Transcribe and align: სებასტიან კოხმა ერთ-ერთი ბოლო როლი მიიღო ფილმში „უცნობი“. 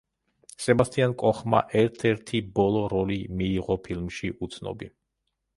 სებასტიან 0.63 1.13
კოხმა 1.23 1.59
ერთ-ერთი 1.83 2.41
ბოლო 2.57 2.83
როლი 2.95 3.21
მიიღო 3.43 3.81
ფილმში 3.89 4.33
„უცნობი“. 4.49 4.91